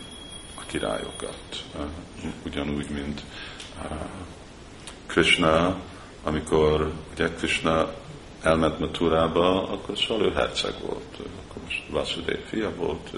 a 0.56 0.62
királyokat. 0.66 1.64
Ugyanúgy, 2.46 2.90
mint 2.90 3.22
Krishna, 5.06 5.76
amikor 6.24 6.92
ugye 7.14 7.30
Krishna 7.30 7.94
elment 8.42 8.80
Maturába, 8.80 9.70
akkor 9.70 9.98
szóval 9.98 10.26
ő 10.26 10.32
herceg 10.32 10.74
volt, 10.82 11.18
akkor 11.18 11.62
most 11.64 11.84
Vasudev 11.90 12.40
fia 12.50 12.76
volt, 12.76 13.10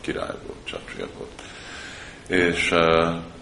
király 0.00 0.34
volt, 0.46 0.58
csapsia 0.64 1.06
volt. 1.18 1.42
És, 2.30 2.68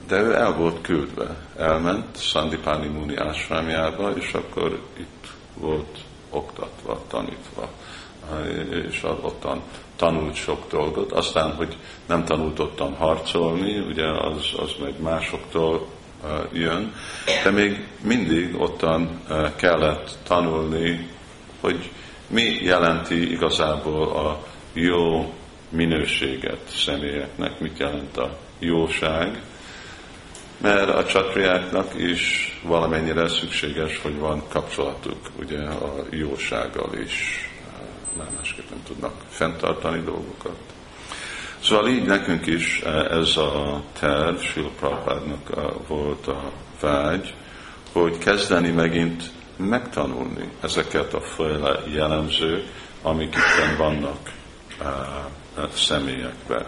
de 0.07 0.21
ő 0.21 0.35
el 0.35 0.53
volt 0.53 0.81
küldve, 0.81 1.37
elment 1.57 2.21
Sandipani 2.21 2.87
Muni 2.87 3.17
ásvámjába, 3.17 4.11
és 4.11 4.33
akkor 4.33 4.81
itt 4.99 5.27
volt 5.55 5.99
oktatva, 6.31 7.03
tanítva. 7.09 7.69
És 8.89 9.03
ottan 9.23 9.63
tanult 9.97 10.35
sok 10.35 10.71
dolgot. 10.71 11.13
Aztán, 11.13 11.55
hogy 11.55 11.77
nem 12.07 12.25
tanult 12.25 12.59
ottan 12.59 12.95
harcolni, 12.95 13.79
ugye 13.79 14.07
az, 14.07 14.53
az 14.57 14.71
meg 14.81 15.01
másoktól 15.01 15.87
jön, 16.53 16.93
de 17.45 17.51
még 17.51 17.87
mindig 18.03 18.61
ottan 18.61 19.21
kellett 19.57 20.19
tanulni, 20.27 21.09
hogy 21.61 21.91
mi 22.27 22.59
jelenti 22.63 23.31
igazából 23.31 24.09
a 24.09 24.45
jó 24.73 25.33
minőséget 25.69 26.61
személyeknek, 26.69 27.61
mit 27.61 27.79
jelent 27.79 28.17
a 28.17 28.37
jóság, 28.59 29.43
mert 30.59 30.89
a 30.89 31.05
csatriáknak 31.05 31.95
is 31.97 32.53
valamennyire 32.63 33.29
szükséges, 33.29 33.99
hogy 34.03 34.19
van 34.19 34.43
kapcsolatuk 34.49 35.31
ugye 35.39 35.63
a 35.63 35.95
jósággal 36.11 36.91
is 37.05 37.49
már 38.17 38.29
másképp 38.37 38.71
nem 38.71 38.83
tudnak 38.87 39.13
fenntartani 39.29 40.03
dolgokat. 40.05 40.59
Szóval 41.63 41.89
így 41.89 42.05
nekünk 42.05 42.47
is 42.47 42.81
eh, 42.81 43.05
ez 43.05 43.37
a 43.37 43.83
terv, 43.99 44.37
Sila 44.37 44.71
Prabhupádnak 44.79 45.51
eh, 45.57 45.65
volt 45.87 46.27
a 46.27 46.53
vágy, 46.81 47.35
hogy 47.93 48.19
kezdeni 48.19 48.71
megint 48.71 49.23
megtanulni 49.57 50.49
ezeket 50.61 51.15
a 51.15 51.21
féle 51.21 51.83
jellemzők, 51.95 52.67
amik 53.03 53.35
itt 53.35 53.77
vannak 53.77 54.33
uh, 54.81 55.69
személyekbe. 55.75 56.67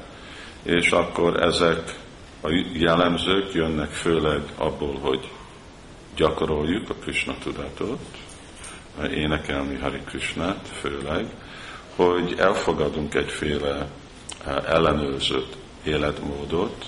És 0.62 0.90
akkor 0.90 1.42
ezek 1.42 1.98
a 2.42 2.64
jellemzők 2.72 3.52
jönnek 3.52 3.90
főleg 3.90 4.42
abból, 4.56 4.98
hogy 4.98 5.30
gyakoroljuk 6.16 6.90
a 6.90 6.94
Krishna 6.94 7.34
tudatot, 7.42 8.00
énekelni 9.08 9.78
Hari 9.78 10.00
Krishnát 10.04 10.68
főleg, 10.68 11.26
hogy 11.96 12.34
elfogadunk 12.38 13.14
egyféle 13.14 13.88
eh, 14.46 14.56
ellenőrzött 14.66 15.56
életmódot, 15.84 16.84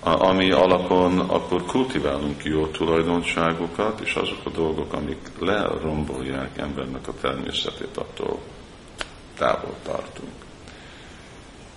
ami 0.00 0.50
alapon 0.50 1.18
akkor 1.18 1.64
kultiválunk 1.64 2.44
jó 2.44 2.66
tulajdonságokat, 2.66 4.00
és 4.00 4.14
azok 4.14 4.40
a 4.44 4.50
dolgok, 4.50 4.92
amik 4.92 5.30
lerombolják 5.38 6.58
embernek 6.58 7.08
a 7.08 7.14
természetét, 7.20 7.96
attól 7.96 8.40
távol 9.38 9.74
tartunk. 9.82 10.43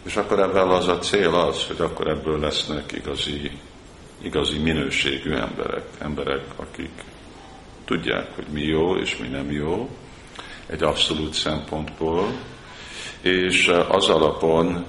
És 0.08 0.16
akkor 0.16 0.40
ebben 0.40 0.68
az 0.68 0.88
a 0.88 1.00
cél 1.00 1.36
az, 1.36 1.64
hogy 1.68 1.82
akkor 1.82 2.08
ebből 2.08 2.40
lesznek 2.40 2.92
igazi, 2.92 3.52
igazi 4.22 4.58
minőségű 4.58 5.34
emberek, 5.34 5.84
emberek, 5.98 6.46
akik 6.56 6.92
tudják, 7.86 8.36
hogy 8.36 8.46
mi 8.52 8.62
jó 8.62 8.96
és 8.96 9.18
mi 9.18 9.28
nem 9.28 9.52
jó, 9.52 9.90
egy 10.66 10.84
abszolút 10.84 11.34
szempontból, 11.34 12.32
és 13.22 13.68
az 13.88 14.10
alapon 14.10 14.86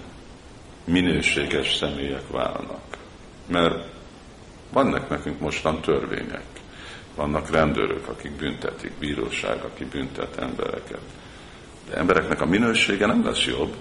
minőséges 0.85 1.75
személyek 1.75 2.31
válnak. 2.31 2.97
Mert 3.47 3.85
vannak 4.73 5.09
nekünk 5.09 5.41
mostan 5.41 5.81
törvények. 5.81 6.47
Vannak 7.15 7.51
rendőrök, 7.51 8.09
akik 8.09 8.33
büntetik, 8.33 8.93
bíróság, 8.99 9.65
aki 9.65 9.85
büntet 9.85 10.37
embereket. 10.37 11.03
De 11.89 11.97
embereknek 11.97 12.41
a 12.41 12.47
minősége 12.47 13.07
nem 13.07 13.25
lesz 13.25 13.45
jobb, 13.45 13.75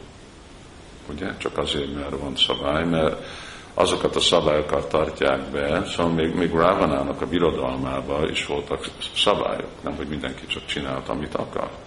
ugye? 1.10 1.38
Csak 1.38 1.58
azért, 1.58 1.94
mert 1.96 2.20
van 2.20 2.36
szabály, 2.36 2.86
mert 2.86 3.26
azokat 3.74 4.16
a 4.16 4.20
szabályokat 4.20 4.90
tartják 4.90 5.42
be, 5.52 5.84
szóval 5.86 6.14
még, 6.14 6.36
még 6.36 6.52
Rávanának 6.52 7.22
a 7.22 7.28
birodalmában 7.28 8.30
is 8.30 8.46
voltak 8.46 8.88
szabályok, 9.16 9.70
nem 9.84 9.96
hogy 9.96 10.08
mindenki 10.08 10.46
csak 10.46 10.66
csinált, 10.66 11.10
amit 11.10 11.36
akart. 11.36 11.86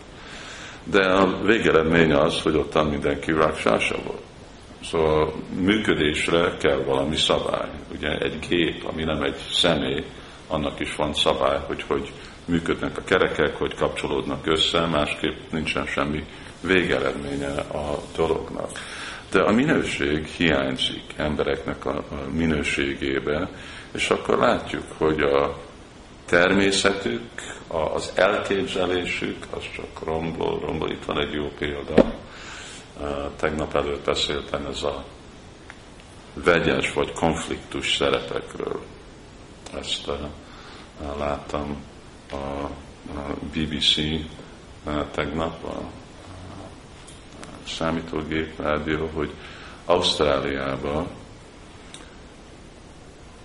De 0.85 1.03
a 1.03 1.43
végeredmény 1.43 2.13
az, 2.13 2.41
hogy 2.41 2.57
ottan 2.57 2.87
mindenki 2.87 3.33
ráksása 3.33 3.97
volt. 4.07 4.23
Szóval 4.85 5.33
működésre 5.55 6.57
kell 6.57 6.83
valami 6.85 7.17
szabály. 7.17 7.69
Ugye 7.93 8.19
egy 8.19 8.39
gép, 8.49 8.85
ami 8.87 9.05
nem 9.05 9.23
egy 9.23 9.37
személy, 9.53 10.05
annak 10.49 10.81
is 10.81 10.97
van 10.97 11.15
szabály, 11.15 11.59
hogy 11.67 11.83
hogy 11.87 12.13
működnek 12.45 12.99
a 12.99 13.05
kerekek, 13.05 13.57
hogy 13.57 13.75
kapcsolódnak 13.75 14.47
össze, 14.47 14.87
másképp 14.87 15.37
nincsen 15.51 15.87
semmi 15.87 16.25
végeredménye 16.61 17.51
a 17.61 18.03
dolognak. 18.17 18.71
De 19.31 19.41
a 19.41 19.53
minőség 19.53 20.27
hiányzik 20.27 21.15
embereknek 21.17 21.85
a 21.85 22.05
minőségébe, 22.31 23.49
és 23.93 24.11
akkor 24.11 24.39
látjuk, 24.39 24.85
hogy 24.99 25.21
a 25.21 25.59
természetük, 26.25 27.31
az 27.67 28.13
elképzelésük, 28.15 29.47
az 29.51 29.63
csak 29.75 30.05
rombol, 30.05 30.61
rombol. 30.61 30.91
Itt 30.91 31.05
van 31.05 31.19
egy 31.19 31.33
jó 31.33 31.49
példa. 31.59 32.15
tegnap 33.37 33.75
előtt 33.75 34.05
beszéltem 34.05 34.67
ez 34.67 34.83
a 34.83 35.05
vegyes 36.35 36.93
vagy 36.93 37.13
konfliktus 37.13 37.97
szerepekről. 37.97 38.81
Ezt 39.81 40.11
láttam 41.19 41.83
a 42.33 42.69
BBC 43.53 43.95
tegnap, 45.11 45.65
a 45.65 46.00
számítógép 47.67 48.61
rádió, 48.61 49.11
hogy 49.15 49.31
Ausztráliában 49.85 51.07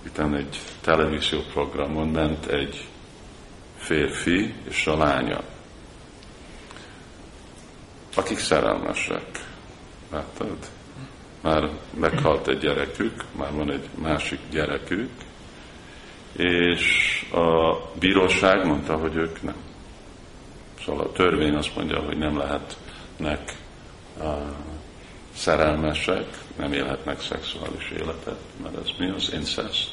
itt 0.05 0.17
egy 0.17 0.59
televízió 0.81 1.39
programon 1.53 2.07
ment 2.07 2.45
egy 2.45 2.87
férfi 3.77 4.53
és 4.69 4.87
a 4.87 4.97
lánya, 4.97 5.41
akik 8.15 8.37
szerelmesek. 8.37 9.25
Láttad? 10.11 10.57
Már 11.41 11.69
meghalt 11.93 12.47
egy 12.47 12.57
gyerekük, 12.57 13.23
már 13.31 13.53
van 13.53 13.71
egy 13.71 13.89
másik 13.95 14.39
gyerekük, 14.51 15.11
és 16.35 17.25
a 17.31 17.75
bíróság 17.99 18.65
mondta, 18.65 18.97
hogy 18.97 19.15
ők 19.15 19.41
nem. 19.41 19.55
Szóval 20.85 21.05
a 21.05 21.11
törvény 21.11 21.53
azt 21.53 21.75
mondja, 21.75 21.99
hogy 21.99 22.17
nem 22.17 22.37
lehetnek 22.37 23.53
szerelmesek, 25.35 26.37
nem 26.57 26.73
élhetnek 26.73 27.21
szexuális 27.21 27.89
életet, 27.89 28.39
mert 28.63 28.77
ez 28.77 28.89
mi 28.97 29.09
az 29.09 29.31
incest? 29.33 29.91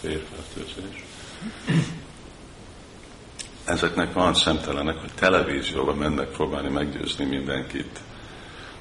Férfertőzés. 0.00 1.04
Ezeknek 3.64 4.12
van 4.12 4.34
szemtelenek, 4.34 4.96
hogy 4.96 5.12
televízióban 5.14 5.96
mennek 5.96 6.28
próbálni 6.28 6.68
meggyőzni 6.68 7.24
mindenkit, 7.24 8.00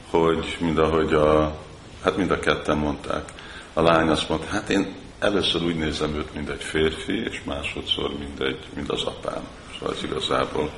hogy 0.09 0.57
mind 0.59 0.77
ahogy 0.77 1.13
a, 1.13 1.57
hát 2.03 2.17
mind 2.17 2.31
a 2.31 2.39
ketten 2.39 2.77
mondták, 2.77 3.33
a 3.73 3.81
lány 3.81 4.07
azt 4.07 4.29
mondta, 4.29 4.47
hát 4.47 4.69
én 4.69 4.95
először 5.19 5.63
úgy 5.63 5.75
nézem 5.75 6.15
őt, 6.15 6.33
mint 6.33 6.49
egy 6.49 6.63
férfi, 6.63 7.23
és 7.23 7.41
másodszor, 7.43 8.17
mint, 8.17 8.39
egy, 8.39 8.59
mint 8.75 8.91
az 8.91 9.03
apám. 9.03 9.47
Szóval 9.73 9.95
ez 9.95 10.03
igazából 10.03 10.71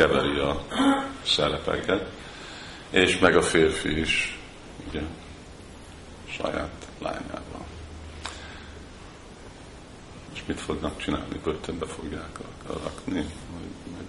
keveri 0.00 0.38
a 0.38 0.64
szerepeket. 1.22 2.06
És 2.90 3.18
meg 3.18 3.36
a 3.36 3.42
férfi 3.42 4.00
is, 4.00 4.38
ugye, 4.88 5.00
saját 6.28 6.86
lányával. 6.98 7.66
És 10.34 10.40
mit 10.46 10.60
fognak 10.60 10.98
csinálni? 10.98 11.40
Börtönbe 11.44 11.86
fogják 11.86 12.38
rakni, 12.66 13.24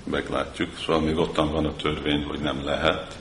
meglátjuk. 0.04 0.78
Szóval 0.86 1.02
még 1.02 1.18
ottan 1.18 1.52
van 1.52 1.66
a 1.66 1.76
törvény, 1.76 2.24
hogy 2.24 2.40
nem 2.40 2.66
lehet, 2.66 3.18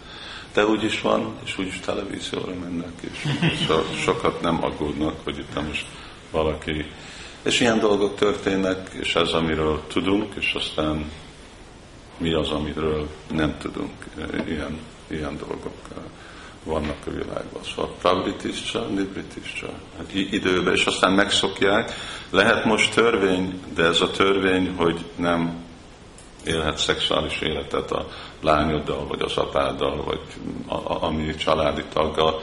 de 0.52 0.66
úgy 0.66 0.84
is 0.84 1.00
van, 1.00 1.34
és 1.44 1.58
úgy 1.58 1.66
is 1.66 1.80
televízióra 1.80 2.54
mennek, 2.54 2.92
és, 3.00 3.24
és 3.40 4.00
sokat 4.02 4.40
nem 4.40 4.64
aggódnak, 4.64 5.24
hogy 5.24 5.38
itt 5.38 5.62
most 5.66 5.86
valaki. 6.30 6.84
És 7.42 7.60
ilyen 7.60 7.78
dolgok 7.78 8.16
történnek, 8.16 8.90
és 9.00 9.14
ez, 9.14 9.32
amiről 9.32 9.82
tudunk, 9.86 10.34
és 10.34 10.52
aztán 10.52 11.10
mi 12.20 12.32
az, 12.32 12.50
amiről 12.50 13.08
nem 13.30 13.58
tudunk. 13.58 13.92
Ilyen, 14.46 14.78
ilyen 15.08 15.36
dolgok 15.36 15.74
vannak 16.64 17.06
a 17.06 17.10
világban. 17.10 17.62
Szóval 17.62 17.94
pravritischa, 18.00 18.84
nibritischa. 18.84 19.68
Hát 19.96 20.14
időben, 20.14 20.74
és 20.74 20.84
aztán 20.84 21.12
megszokják. 21.12 21.92
Lehet 22.30 22.64
most 22.64 22.94
törvény, 22.94 23.60
de 23.74 23.84
ez 23.84 24.00
a 24.00 24.10
törvény, 24.10 24.74
hogy 24.76 25.04
nem 25.16 25.64
élhet 26.44 26.78
szexuális 26.78 27.40
életet 27.40 27.90
a 27.90 28.08
lányoddal, 28.40 29.06
vagy 29.06 29.20
az 29.20 29.36
apáddal, 29.36 30.04
vagy 30.04 30.20
a, 30.66 30.74
a, 30.74 31.02
a 31.02 31.10
mi 31.10 31.34
családi 31.34 31.84
taggal. 31.92 32.42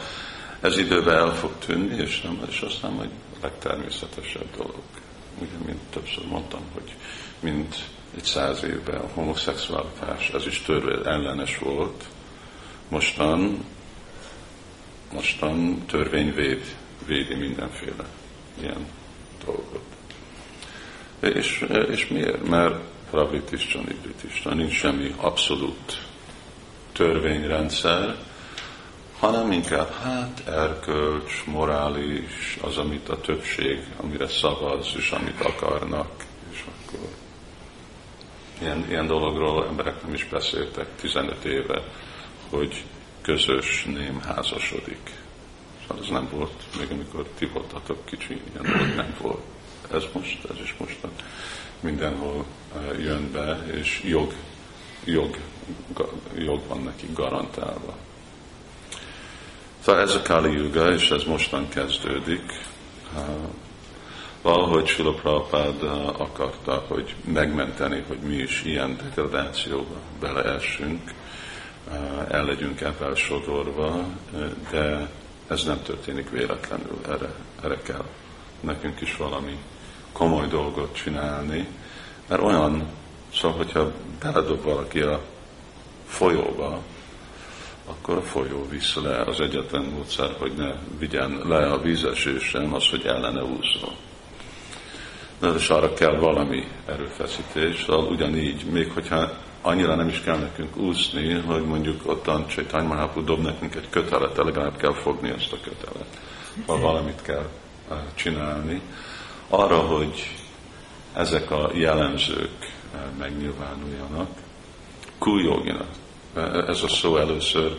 Ez 0.61 0.77
időben 0.77 1.15
el 1.15 1.35
fog 1.35 1.51
tűnni, 1.65 1.95
és, 1.95 2.21
nem, 2.21 2.41
és 2.49 2.61
aztán 2.61 2.91
majd 2.91 3.09
legtermészetesebb 3.41 4.55
dolog. 4.57 4.81
Ugye, 5.39 5.65
mint 5.65 5.81
többször 5.89 6.25
mondtam, 6.27 6.61
hogy 6.73 6.95
mint 7.39 7.75
egy 8.15 8.23
száz 8.23 8.63
évben 8.63 8.97
a 8.97 9.09
homoszexualitás, 9.13 10.29
ez 10.29 10.45
is 10.45 10.61
törvény 10.61 11.05
ellenes 11.05 11.57
volt, 11.57 12.03
mostan, 12.87 13.65
mostan 15.13 15.85
törvény 15.85 16.33
véd, 16.33 16.75
védi 17.05 17.35
mindenféle 17.35 18.05
ilyen 18.61 18.87
dolgot. 19.45 19.85
És, 21.19 21.65
és 21.89 22.07
miért? 22.07 22.47
Mert 22.47 22.79
pravitista, 23.09 23.79
nibritista, 23.79 24.53
nincs 24.53 24.73
semmi 24.73 25.13
abszolút 25.17 26.01
törvényrendszer, 26.91 28.15
hanem 29.19 29.51
inkább 29.51 29.91
hát 29.91 30.43
erkölcs, 30.47 31.43
morális, 31.45 32.57
az, 32.61 32.77
amit 32.77 33.09
a 33.09 33.21
többség, 33.21 33.79
amire 33.97 34.27
szavaz, 34.27 34.93
és 34.97 35.11
amit 35.11 35.41
akarnak, 35.41 36.11
és 36.51 36.63
akkor 36.67 37.09
ilyen, 38.61 38.85
ilyen 38.89 39.07
dologról 39.07 39.65
emberek 39.65 40.03
nem 40.03 40.13
is 40.13 40.25
beszéltek 40.25 40.87
15 40.95 41.45
éve, 41.45 41.83
hogy 42.49 42.83
közös 43.21 43.85
ném 43.85 44.21
házasodik. 44.21 45.11
Szóval 45.81 46.03
ez 46.03 46.09
nem 46.09 46.29
volt, 46.31 46.63
még 46.79 46.91
amikor 46.91 47.27
ti 47.37 47.45
voltatok 47.45 48.05
kicsi, 48.05 48.41
ilyen 48.51 48.73
dolog 48.73 48.95
nem 48.95 49.15
volt. 49.21 49.41
Ez 49.91 50.03
most, 50.13 50.45
ez 50.49 50.59
is 50.63 50.75
most 50.77 50.97
mindenhol 51.79 52.45
eh, 52.75 53.03
jön 53.03 53.31
be, 53.31 53.63
és 53.73 54.01
jog, 54.05 54.33
jog, 55.03 55.37
jog 56.35 56.67
van 56.67 56.83
neki 56.83 57.07
garantálva. 57.13 57.97
Szóval 59.79 60.01
ez 60.01 60.15
a 60.15 60.21
Kali 60.21 60.51
Yuga, 60.51 60.93
és 60.93 61.09
ez 61.09 61.23
mostan 61.23 61.69
kezdődik. 61.69 62.51
Valahogy 64.47 64.87
Sula 64.87 65.11
Prabhupád 65.11 65.83
akarta, 66.17 66.85
hogy 66.87 67.15
megmenteni, 67.25 68.03
hogy 68.07 68.17
mi 68.19 68.35
is 68.35 68.63
ilyen 68.63 68.97
degradációba 68.97 69.95
beleessünk, 70.19 71.13
el 72.29 72.45
legyünk 72.45 72.81
ebben 72.81 73.15
sodorva, 73.15 74.05
de 74.71 75.09
ez 75.47 75.63
nem 75.63 75.81
történik 75.81 76.29
véletlenül, 76.29 76.99
erre, 77.07 77.33
erre 77.63 77.77
kell 77.81 78.05
nekünk 78.59 79.01
is 79.01 79.17
valami 79.17 79.57
komoly 80.11 80.47
dolgot 80.47 80.95
csinálni, 80.95 81.67
mert 82.27 82.41
olyan, 82.41 82.87
szóval, 83.33 83.57
hogyha 83.57 83.91
beledob 84.21 84.63
valaki 84.63 84.99
a 84.99 85.21
folyóba, 86.05 86.81
akkor 87.85 88.17
a 88.17 88.21
folyó 88.21 88.67
visz 88.69 88.95
le 88.95 89.21
az 89.21 89.39
egyetlen 89.39 89.83
módszer, 89.83 90.35
hogy 90.39 90.53
ne 90.57 90.73
vigyen 90.99 91.41
le 91.45 91.71
a 91.71 91.81
vízesésem, 91.81 92.73
az, 92.73 92.89
hogy 92.89 93.05
ellene 93.05 93.43
úszol. 93.43 93.95
De 95.39 95.47
és 95.47 95.69
arra 95.69 95.93
kell 95.93 96.15
valami 96.15 96.67
erőfeszítés, 96.85 97.83
szóval 97.83 98.11
ugyanígy, 98.11 98.65
még 98.71 98.91
hogyha 98.91 99.31
annyira 99.61 99.95
nem 99.95 100.07
is 100.07 100.21
kell 100.21 100.37
nekünk 100.37 100.77
úszni, 100.77 101.33
hogy 101.33 101.65
mondjuk 101.65 102.01
ottan 102.05 102.47
Csaitany 102.47 102.85
Mahapu 102.85 103.23
dob 103.23 103.43
nekünk 103.43 103.75
egy 103.75 103.89
kötelet, 103.89 104.37
legalább 104.37 104.77
kell 104.77 104.93
fogni 104.93 105.29
ezt 105.29 105.53
a 105.53 105.57
kötelet, 105.63 106.19
ha 106.65 106.79
valamit 106.79 107.21
kell 107.21 107.49
eh, 107.89 107.97
csinálni, 108.15 108.81
arra, 109.49 109.77
hogy 109.77 110.35
ezek 111.13 111.51
a 111.51 111.69
jellemzők 111.73 112.73
eh, 112.93 113.01
megnyilvánuljanak, 113.19 114.29
kújóginak, 115.17 115.89
ez 116.67 116.83
a 116.83 116.87
szó 116.87 117.17
először 117.17 117.77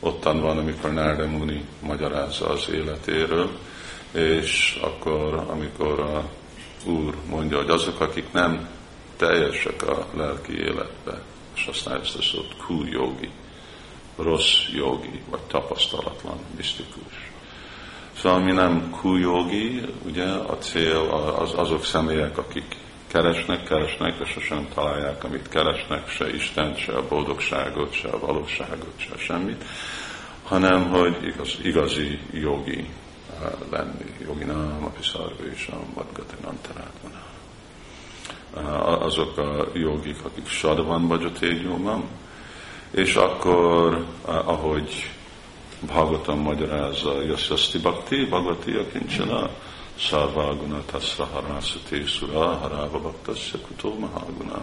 ottan 0.00 0.40
van, 0.40 0.58
amikor 0.58 0.92
Nárda 0.92 1.26
Muni 1.26 1.64
magyarázza 1.80 2.48
az 2.48 2.70
életéről, 2.70 3.50
és 4.12 4.78
akkor, 4.82 5.44
amikor 5.48 6.00
a 6.00 6.24
Úr 6.84 7.14
mondja, 7.28 7.56
hogy 7.56 7.70
azok, 7.70 8.00
akik 8.00 8.32
nem 8.32 8.68
teljesek 9.16 9.88
a 9.88 10.06
lelki 10.14 10.58
életbe, 10.58 11.22
és 11.54 11.66
aztán 11.66 12.00
ezt 12.00 12.16
a 12.16 12.22
szót 12.22 12.56
kú 12.66 12.84
jogi, 12.84 13.30
rossz 14.16 14.68
jogi, 14.72 15.20
vagy 15.30 15.40
tapasztalatlan, 15.40 16.38
misztikus. 16.56 17.32
Szóval 18.16 18.38
mi 18.38 18.52
nem 18.52 18.90
kú 18.90 19.16
jogi, 19.16 19.80
ugye 20.06 20.26
a 20.26 20.58
cél 20.58 21.34
az, 21.38 21.52
azok 21.56 21.84
személyek, 21.84 22.38
akik 22.38 22.76
keresnek, 23.06 23.64
keresnek, 23.64 24.18
de 24.18 24.24
sosem 24.24 24.68
találják, 24.74 25.24
amit 25.24 25.48
keresnek, 25.48 26.08
se 26.08 26.34
Isten, 26.34 26.74
se 26.74 26.92
a 26.92 27.08
boldogságot, 27.08 27.92
se 27.92 28.08
a 28.08 28.18
valóságot, 28.18 28.92
se 28.96 29.16
semmit, 29.18 29.64
hanem 30.44 30.88
hogy 30.88 31.16
igaz, 31.22 31.58
igazi 31.62 32.18
jogi 32.32 32.88
lenni. 33.70 34.16
Jogi 34.22 34.44
nem, 34.44 34.84
a 34.84 34.88
piszarva 34.88 35.44
és 35.52 35.68
a 35.72 35.76
madgati 35.94 36.34
nantarátvan. 36.42 37.12
Uh, 38.54 39.02
azok 39.02 39.38
a 39.38 39.66
jogik, 39.72 40.24
akik 40.24 40.46
sadvan 40.48 41.08
bhajatégyóban, 41.08 42.04
és 42.90 43.14
akkor, 43.14 44.06
ahogy 44.24 45.10
Bhagavatam 45.80 46.38
magyarázza, 46.38 47.22
Yasasti 47.22 47.78
Bhakti, 47.78 48.24
Bhagavati 48.24 48.72
Akincsana, 48.72 49.50
Sarvaguna 49.96 50.84
Tasra 50.84 51.24
Harasati 51.24 52.06
Sura 52.06 52.56
Harava 52.56 52.98
Bhaktasya 52.98 53.58
Kuto 53.58 53.94
Mahaguna. 53.98 54.62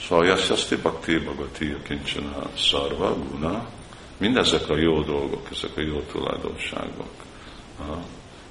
Szóval 0.00 0.26
Yasjaszti 0.26 0.76
Bhakti 0.76 1.18
Bhagati 1.18 1.76
Kincsana 1.82 2.50
Szarva 2.56 3.14
Guna, 3.14 3.68
mindezek 4.16 4.68
a 4.68 4.76
jó 4.76 5.02
dolgok, 5.02 5.48
ezek 5.52 5.76
a 5.76 5.80
jó 5.80 6.00
tulajdonságok. 6.00 7.10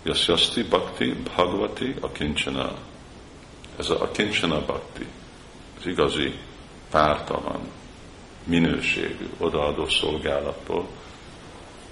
Yasjaszti 0.04 0.64
Bhakti 0.64 1.14
Bhagavati 1.14 1.96
Kincsana. 2.12 2.72
Ez 3.78 3.90
a 3.90 4.12
Kincsana 4.12 4.66
Bhakti. 4.66 5.08
Ez 5.80 5.86
igazi 5.86 6.34
pártalan, 6.92 7.62
minőségű, 8.44 9.30
odaadó 9.38 9.88
szolgálatból, 9.88 10.88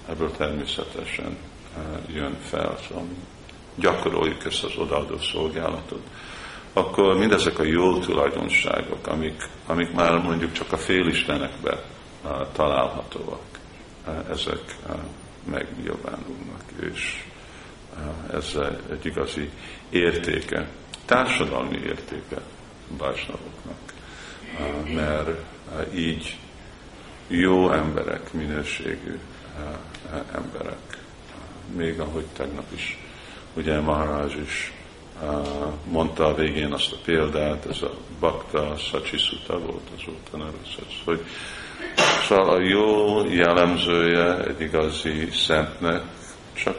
ebből 0.08 0.30
természetesen 0.30 1.36
eh, 1.76 2.14
jön 2.14 2.36
fel, 2.40 2.78
szóval 2.88 3.04
gyakoroljuk 3.74 4.44
ezt 4.44 4.64
az 4.64 4.76
odaadó 4.76 5.18
szolgálatot, 5.18 6.02
akkor 6.72 7.18
mindezek 7.18 7.58
a 7.58 7.64
jó 7.64 7.98
tulajdonságok, 7.98 9.06
amik, 9.06 9.48
amik 9.66 9.92
már 9.92 10.18
mondjuk 10.18 10.52
csak 10.52 10.72
a 10.72 10.76
félistenekbe 10.76 11.82
uh, 12.24 12.30
találhatóak, 12.52 13.58
uh, 14.06 14.30
ezek 14.30 14.76
megnyilvánulnak, 15.50 16.62
és 16.92 17.24
ez 18.32 18.58
egy 18.90 19.06
igazi 19.06 19.50
értéke, 19.90 20.68
társadalmi 21.04 21.76
értéke 21.76 22.40
bársnavoknak, 22.98 23.78
uh, 24.58 24.94
mert 24.94 25.30
így 25.94 26.38
jó 27.28 27.72
emberek, 27.72 28.32
minőségű 28.32 29.18
emberek, 30.32 30.98
még 31.76 32.00
ahogy 32.00 32.24
tegnap 32.24 32.72
is, 32.74 32.98
ugye 33.54 33.80
Maharaj 33.80 34.34
is 34.42 34.72
mondta 35.84 36.26
a 36.26 36.34
végén 36.34 36.72
azt 36.72 36.92
a 36.92 36.96
példát, 37.04 37.66
ez 37.66 37.82
a 37.82 37.94
Bakta 38.20 38.76
Szuta 38.76 39.58
volt 39.58 39.88
az 39.96 40.02
Utanarasas, 40.06 41.02
hogy 41.04 41.24
szóval 42.22 42.48
a 42.48 42.60
jó 42.60 43.22
jellemzője 43.28 44.44
egy 44.44 44.60
igazi 44.60 45.28
szentnek 45.30 46.02
csak 46.52 46.76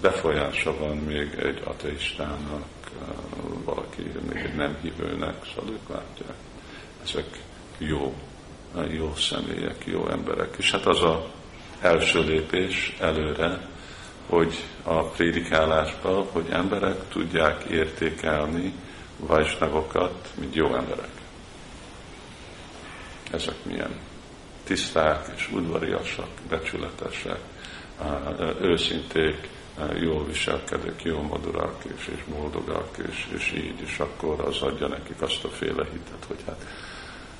befolyása 0.00 0.78
van 0.78 0.96
még 0.96 1.34
egy 1.42 1.62
ateistának, 1.64 2.66
valaki 3.64 4.02
még 4.28 4.42
egy 4.44 4.54
nem 4.54 4.76
hívőnek, 4.82 5.34
szóval 5.54 5.72
ők 5.72 5.88
látják. 5.88 6.36
Ezek 7.04 7.38
jó, 7.78 8.14
jó 8.88 9.14
személyek, 9.14 9.84
jó 9.84 10.08
emberek. 10.08 10.54
És 10.58 10.70
hát 10.70 10.86
az 10.86 11.02
a 11.02 11.30
első 11.80 12.24
lépés 12.24 12.96
előre, 13.00 13.68
hogy 14.28 14.54
a 14.82 15.02
prédikálásban, 15.02 16.26
hogy 16.32 16.46
emberek 16.50 17.08
tudják 17.08 17.64
értékelni 17.64 18.72
vajsnagokat, 19.16 20.28
mint 20.38 20.54
jó 20.54 20.74
emberek. 20.74 21.10
Ezek 23.30 23.54
milyen 23.64 23.98
tiszták 24.64 25.32
és 25.36 25.50
udvariasak, 25.52 26.28
becsületesek, 26.48 27.40
őszinték, 28.60 29.48
jól 30.00 30.26
viselkedők, 30.26 31.02
jó 31.02 31.22
madurak 31.22 31.84
és, 31.96 32.10
és 32.14 32.34
boldogak, 32.34 32.96
és, 33.10 33.26
és 33.34 33.52
így, 33.56 33.80
és 33.80 33.98
akkor 33.98 34.40
az 34.40 34.62
adja 34.62 34.86
nekik 34.86 35.22
azt 35.22 35.44
a 35.44 35.48
féle 35.48 35.86
hitet, 35.92 36.24
hogy 36.26 36.38
hát 36.46 36.66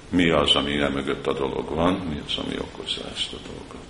mi 0.09 0.31
az, 0.31 0.55
ami 0.55 0.77
mögött 0.77 1.27
a 1.27 1.33
dolog 1.33 1.75
van, 1.75 1.95
mi 1.95 2.23
az, 2.27 2.37
ami 2.37 2.59
okozza 2.59 3.01
ezt 3.15 3.33
a 3.33 3.37
dolgot. 3.47 3.87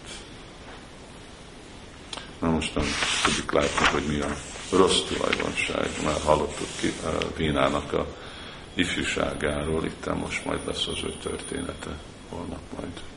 Na 2.40 2.50
most 2.50 2.74
nem 2.74 2.84
tudjuk 3.24 3.52
látni, 3.52 3.86
hogy 3.92 4.02
mi 4.08 4.20
a 4.20 4.36
rossz 4.70 5.00
tulajdonság. 5.00 5.88
Már 6.04 6.20
hallottuk 6.24 6.68
ki 6.80 6.92
Vínának 7.36 7.92
a 7.92 8.06
ifjúságáról, 8.74 9.84
itt 9.84 10.14
most 10.14 10.44
majd 10.44 10.60
lesz 10.66 10.86
az 10.86 10.98
ő 11.04 11.12
története, 11.22 11.98
holnap 12.28 12.60
majd 12.76 13.11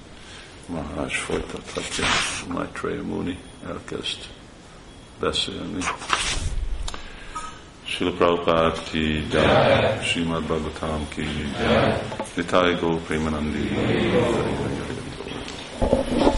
Maharaj 0.67 1.13
folytathatja, 1.13 2.06
Maitreya 2.47 3.04
Muni 3.04 3.38
elkezd 3.69 4.17
beszélni. 5.19 5.84
Srila 7.88 8.12
Prabhupada 8.12 8.71
ki 8.71 9.28
jai, 9.32 10.04
Srimad 10.04 10.43
Bhagavatam 10.43 11.08
ki 11.10 11.28
jai, 11.58 12.01
Nitai 12.36 12.80
Go 12.80 12.99
Premanandi, 13.08 13.69
Jai. 13.69 16.34